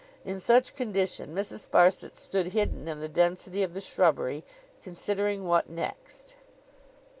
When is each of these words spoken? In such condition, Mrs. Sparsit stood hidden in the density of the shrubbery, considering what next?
In 0.25 0.39
such 0.39 0.75
condition, 0.75 1.35
Mrs. 1.35 1.67
Sparsit 1.69 2.15
stood 2.15 2.53
hidden 2.53 2.87
in 2.87 3.01
the 3.01 3.07
density 3.07 3.61
of 3.61 3.75
the 3.75 3.81
shrubbery, 3.81 4.43
considering 4.81 5.45
what 5.45 5.69
next? 5.69 6.33